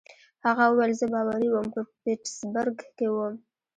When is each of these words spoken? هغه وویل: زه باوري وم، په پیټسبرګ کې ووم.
هغه 0.45 0.63
وویل: 0.67 0.91
زه 0.99 1.05
باوري 1.13 1.49
وم، 1.51 1.67
په 1.75 1.81
پیټسبرګ 2.01 2.77
کې 2.97 3.07
ووم. 3.09 3.35